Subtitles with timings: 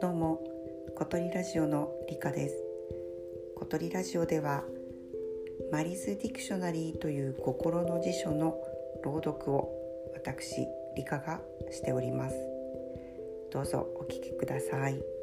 [0.00, 0.40] どうも
[0.96, 2.56] 小鳥ラジオのりかです。
[3.56, 4.64] 小鳥ラジオでは
[5.70, 8.56] マリズディクショナリーという心の辞書の
[9.04, 9.68] 朗読を
[10.14, 10.66] 私
[10.96, 12.36] 理科がしております。
[13.52, 15.19] どうぞお聞きください。